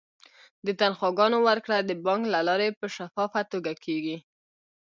د 0.65 0.67
تنخواګانو 0.79 1.37
ورکړه 1.47 1.77
د 1.83 1.91
بانک 2.05 2.23
له 2.33 2.39
لارې 2.47 2.77
په 2.79 2.85
شفافه 2.95 3.41
توګه 3.51 3.71
کیږي. 3.85 4.17